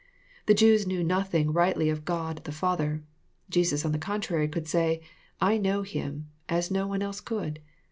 The 0.47 0.55
Jews 0.55 0.87
knew 0.87 1.03
nothing 1.03 1.53
rightly 1.53 1.87
of 1.91 2.05
God 2.05 2.43
the 2.45 2.51
Father. 2.51 3.03
Jesus 3.51 3.85
on 3.85 3.91
the 3.91 3.99
contrary 3.99 4.47
could 4.47 4.67
say, 4.67 4.99
"I 5.39 5.59
know 5.59 5.83
him," 5.83 6.27
as 6.49 6.71
no 6.71 6.87
one 6.87 7.03
else 7.03 7.21
could. 7.21 7.59